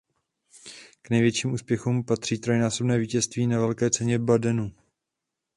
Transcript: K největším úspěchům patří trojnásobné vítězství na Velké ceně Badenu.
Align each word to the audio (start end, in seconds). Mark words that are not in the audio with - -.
K 1.03 1.09
největším 1.09 1.53
úspěchům 1.53 2.03
patří 2.03 2.37
trojnásobné 2.37 2.97
vítězství 2.97 3.47
na 3.47 3.59
Velké 3.59 3.89
ceně 3.89 4.19
Badenu. 4.19 4.71